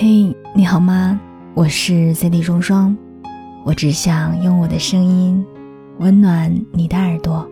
[0.00, 1.18] 嘿，你好吗？
[1.54, 2.96] 我是 CD 双双，
[3.64, 5.44] 我只想用我的声音
[5.98, 7.44] 温暖你的耳朵。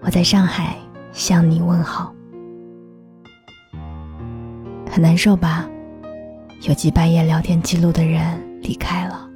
[0.00, 0.74] 我在上海
[1.12, 2.10] 向你问好。
[4.90, 5.68] 很难受吧？
[6.66, 9.28] 有几百页聊天记录的人离开了。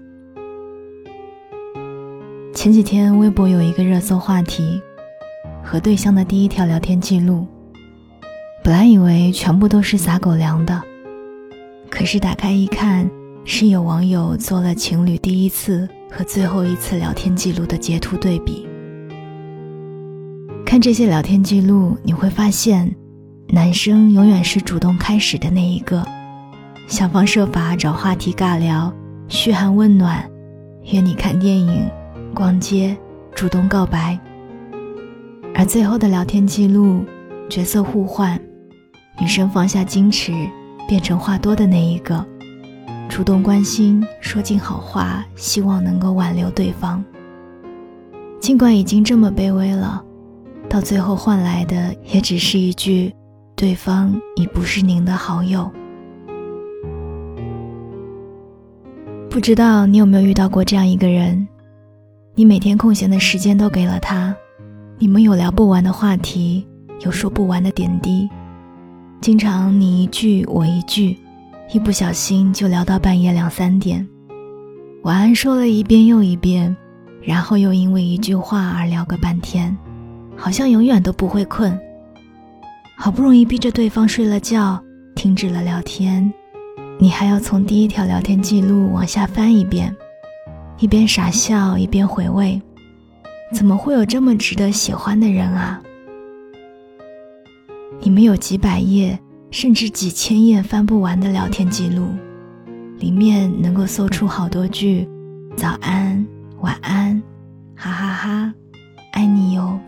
[2.55, 4.81] 前几天微博有一个热搜话题，
[5.63, 7.47] 和对象的第一条聊天记录。
[8.65, 10.83] 本来以为全部都是撒狗粮的。
[11.93, 13.09] 可是打开一看，
[13.45, 18.67] 是有网友做了情侣第一次和最后一次聊天记录的截图对比。
[20.65, 22.91] 看这些聊天记录，你会发现，
[23.51, 26.03] 男生永远是主动开始的那一个，
[26.89, 28.91] 想方设法找话题尬聊，
[29.29, 30.27] 嘘寒问暖，
[30.91, 31.87] 约你看电影、
[32.35, 32.97] 逛街，
[33.35, 34.19] 主动告白。
[35.55, 37.05] 而最后的聊天记录，
[37.51, 38.41] 角色互换，
[39.21, 40.33] 女生放下矜持。
[40.93, 42.23] 变成话多的那一个，
[43.09, 47.03] 主动关心，说尽好话，希望能够挽留对方。
[48.39, 50.05] 尽管已经这么卑微了，
[50.69, 53.11] 到最后换来的也只是一句
[53.57, 55.73] “对方已不是您的好友”。
[59.31, 61.49] 不知道你有没有遇到过这样一个人，
[62.35, 64.37] 你每天空闲的时间都给了他，
[64.99, 66.67] 你们有聊不完的话题，
[67.01, 68.29] 有说不完的点滴。
[69.23, 71.17] 经常你一句我一句，
[71.73, 74.05] 一不小心就聊到半夜两三点，
[75.05, 76.77] 晚安说了一遍又一遍，
[77.23, 79.79] 然后又因为一句话而聊个半天，
[80.37, 81.79] 好像永远都不会困。
[82.99, 84.83] 好不容易逼着对方睡了觉，
[85.15, 86.33] 停止了聊天，
[86.99, 89.95] 你还要从第一条聊天记录往下翻一遍，
[90.81, 92.61] 一边傻笑一边回味，
[93.53, 95.81] 怎么会有这么值得喜欢的人啊？
[98.05, 99.17] 你们有几百页，
[99.53, 102.09] 甚至几千页翻不完的聊天记录，
[102.99, 105.09] 里面能够搜出好多句
[105.57, 106.27] “早安
[106.63, 107.23] ”“晚安
[107.77, 108.55] ”“哈哈哈
[109.15, 109.79] ”“爱你哟”。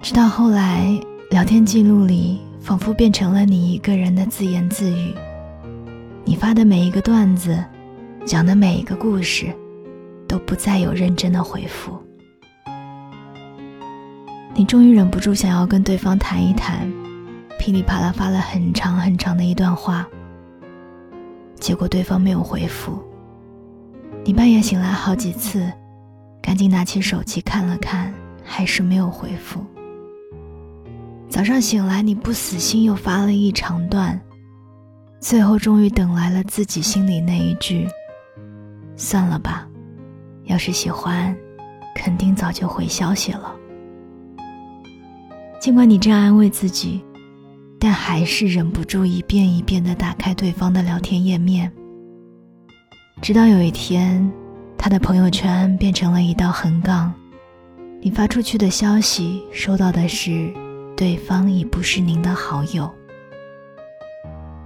[0.00, 0.98] 直到后来，
[1.30, 5.12] 聊天记录里仿佛变成了你一个人的自言自语，
[6.24, 7.62] 你发的每一个段子，
[8.24, 9.54] 讲的每一个故事，
[10.26, 11.92] 都不再有认真的回复。
[14.58, 16.92] 你终于忍不住想要跟对方谈一谈，
[17.60, 20.04] 噼里啪啦发了很长很长的一段话。
[21.60, 23.00] 结果对方没有回复。
[24.24, 25.72] 你半夜醒来好几次，
[26.42, 29.64] 赶紧拿起手机看了看，还是没有回复。
[31.28, 34.20] 早上醒来，你不死心又发了一长段，
[35.20, 37.86] 最后终于等来了自己心里那一句
[38.98, 39.68] ：“算了吧，
[40.46, 41.32] 要是喜欢，
[41.94, 43.54] 肯定早就回消息了。”
[45.60, 47.02] 尽管你这样安慰自己，
[47.80, 51.70] 但还是忍不住一遍一遍地打开对方的聊天页面。
[53.20, 54.30] 直到有一天，
[54.76, 57.12] 他的朋友圈变成了一道横杠，
[58.00, 60.48] 你发出去的消息收到的是
[60.96, 62.88] “对方已不是您的好友”。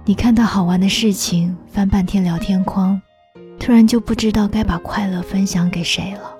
[0.05, 3.01] 你看到好玩的事情，翻半天聊天框，
[3.59, 6.32] 突然就不知道该把快乐分享给谁了。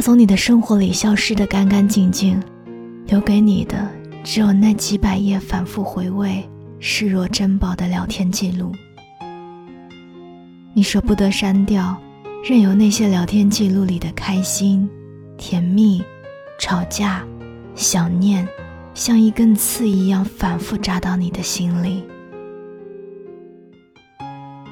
[0.00, 2.40] 从你的生活里消失的干干净净，
[3.06, 3.88] 留给你的
[4.22, 8.72] 只有那几百页反复回味、视若珍宝的聊天记录。
[10.72, 11.96] 你舍不得删掉，
[12.48, 14.88] 任由那些聊天记录里的开心、
[15.36, 16.02] 甜蜜、
[16.58, 17.24] 吵架、
[17.74, 18.46] 想念，
[18.94, 22.04] 像一根刺一样反复扎到你的心里。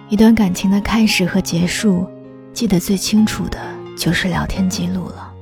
[0.08, 2.06] 一段感情的开始和结束，
[2.52, 3.77] 记得最清楚的。
[3.98, 5.34] 就是聊天记录了。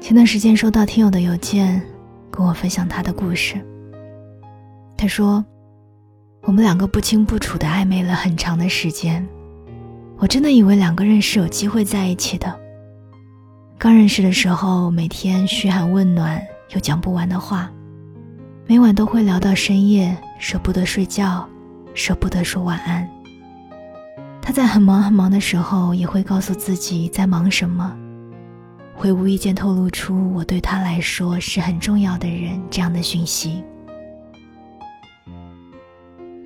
[0.00, 1.82] 前段时间收到听友的邮件，
[2.30, 3.60] 跟我分享他的故事。
[4.96, 5.44] 他说
[6.46, 9.26] ：“我们两个不清不楚的暧昧了很长的时间，
[10.18, 12.58] 我真的以为两个人是有机会在一起的。
[13.76, 16.40] 刚认识的时候，每天嘘寒问暖，
[16.70, 17.68] 有讲不完的话，
[18.66, 21.46] 每晚都会聊到深夜，舍不得睡觉，
[21.92, 23.06] 舍不得说晚安。”
[24.48, 27.94] 他在很忙很忙的时候，也会告诉自己在忙什么，
[28.94, 33.62] 会无意间透露出我对他来说是很重要的人这样的讯息。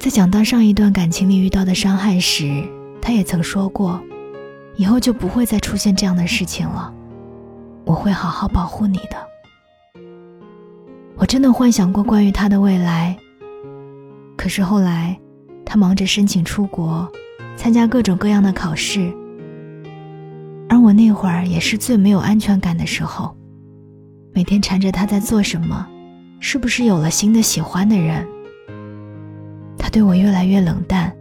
[0.00, 2.68] 在讲到上一段感情里遇到的伤害时，
[3.00, 4.02] 他也曾说过，
[4.74, 6.92] 以后就不会再出现这样的事情了，
[7.84, 9.16] 我会好好保护你的。
[11.14, 13.16] 我真的幻想过关于他的未来，
[14.36, 15.16] 可是后来，
[15.64, 17.08] 他忙着申请出国。
[17.62, 19.14] 参加各种各样的考试，
[20.68, 23.36] 而我那会儿也是最没有安全感的时候，
[24.34, 25.86] 每天缠着他在做什么，
[26.40, 28.26] 是不是有了新的喜欢的人？
[29.78, 31.16] 他对我越来越冷淡，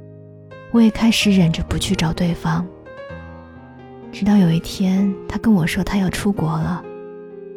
[0.72, 2.66] 我也开始忍着不去找对方。
[4.12, 6.84] 直到有一天，他跟我说他要出国了，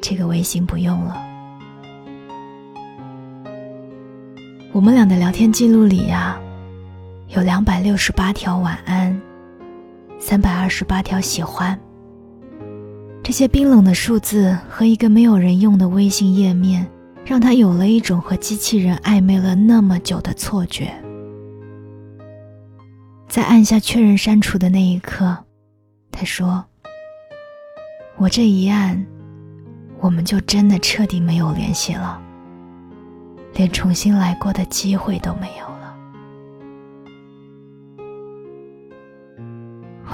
[0.02, 1.24] 这个微信不用了。
[4.72, 6.38] 我们俩的聊天记录里呀，
[7.28, 9.20] 有两百六十八条晚安，
[10.18, 11.78] 三百二十八条喜欢。
[13.22, 16.86] 这些冰冷的数字和一个没有人用的微信页面。
[17.24, 20.92] 让他有了一种和机器人暧昧了那么久的错觉。
[23.26, 25.34] 在按下确认删除的那一刻，
[26.12, 26.62] 他说
[28.18, 29.02] ：“我这一按，
[30.00, 32.20] 我们就真的彻底没有联系了，
[33.54, 35.64] 连重新来过的机会都没有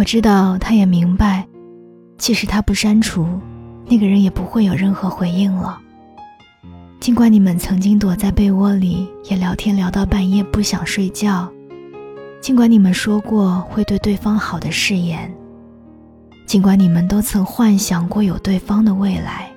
[0.00, 1.46] 我知道，他也明白，
[2.16, 3.38] 即使他不删除，
[3.86, 5.78] 那个人也不会有任何回应了。
[6.98, 11.46] 尽管你们曾经躲在被窝里也聊天聊到半夜不想睡觉，
[12.40, 15.30] 尽管你们说过会对对方好的誓言，
[16.46, 19.52] 尽管你们都曾幻想过有对方的未来，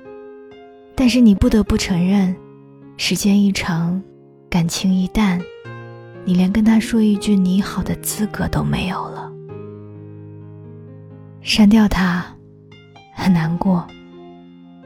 [0.93, 2.35] 但是你不得不承认，
[2.97, 4.03] 时间一长，
[4.49, 5.39] 感情一淡，
[6.25, 9.31] 你连跟他说一句你好的资格都没有了。
[11.45, 12.25] 删掉他，
[13.13, 13.85] 很难过。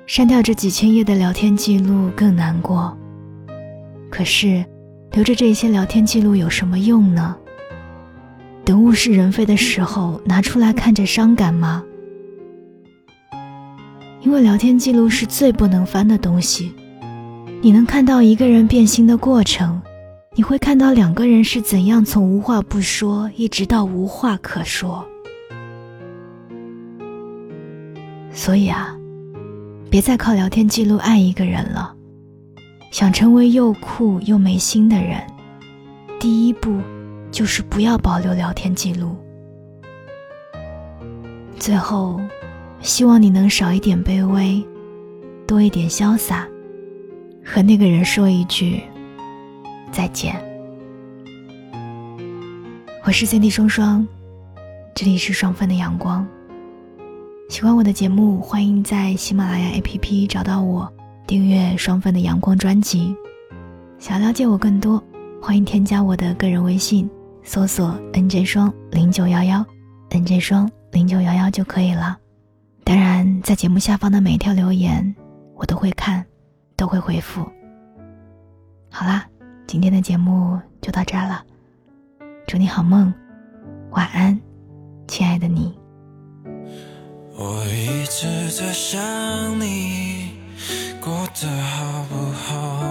[0.08, 2.98] 删掉这几千页的聊天记录更难过。
[4.10, 4.66] 可是，
[5.12, 7.38] 留着这些聊天记录有什么用呢？
[8.66, 11.84] 等物是人非的时候拿出来看着伤感吗？
[14.22, 16.74] 因为聊天记录是最不能翻的东西，
[17.62, 19.80] 你能看到一个人变心的过程，
[20.36, 25.08] 你会看到两个人是怎样从无话不说一直到无话可说。
[28.38, 28.94] 所以啊。
[29.90, 31.96] 别再靠聊天记录爱一个人了。
[32.92, 35.22] 想成为又酷又没心的人，
[36.20, 36.80] 第一步
[37.32, 39.16] 就是不要保留聊天记录。
[41.58, 42.20] 最后，
[42.82, 44.66] 希望你能少一点卑微，
[45.48, 46.48] 多一点潇洒，
[47.44, 48.84] 和那个人说一句
[49.92, 50.36] 再见。
[53.06, 54.06] 我是 Cindy 双双，
[54.94, 56.28] 这里是双份的阳光。
[57.50, 60.92] 喜欢我的节目，欢迎在喜马拉雅 APP 找到我，
[61.26, 63.16] 订阅双份的阳光专辑。
[63.98, 65.02] 想了解我更多，
[65.42, 67.10] 欢迎添加我的个人微信，
[67.44, 69.66] 搜索 NJ 双零九幺幺
[70.10, 72.18] ，NJ 双零九幺幺就可以了。
[72.84, 75.16] 当然，在节目下方的每一条留言，
[75.56, 76.24] 我都会看，
[76.76, 77.48] 都会回复。
[78.92, 79.26] 好啦，
[79.66, 81.42] 今天的节目就到这儿了，
[82.46, 83.12] 祝你好梦，
[83.92, 84.38] 晚安，
[85.08, 85.74] 亲爱的你。
[87.40, 89.00] 我一直在想
[89.62, 90.32] 你
[91.00, 92.84] 过得好不好，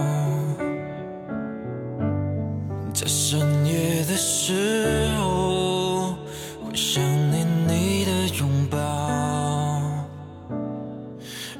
[2.95, 6.15] 在深夜的时候
[6.63, 7.03] 会想
[7.33, 8.79] 念你的拥抱，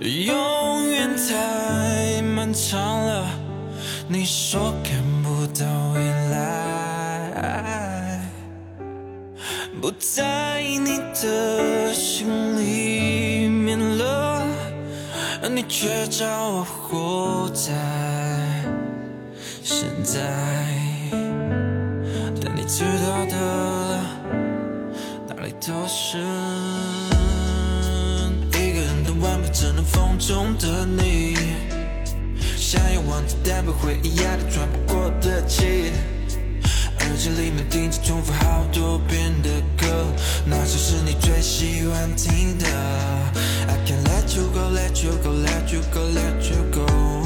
[0.01, 3.27] 永远太漫长了，
[4.07, 4.73] 你说
[9.81, 12.27] 不在你的心
[12.59, 14.43] 里面了，
[15.43, 15.49] 而。
[15.49, 17.73] 你却叫我活在
[19.63, 20.21] 现在，
[22.43, 23.35] 但你知道的，
[25.27, 26.19] 哪里都是。
[28.53, 31.37] 一个人的玩不只能风中的你，
[32.59, 35.91] 想要忘记但被回忆压得喘不过的气，
[37.17, 39.87] 耳机里面听着重复好多遍的歌，
[40.45, 42.67] 那首是你最喜欢听的。
[43.67, 47.26] I can't let you go, let you go, let you go, let you go.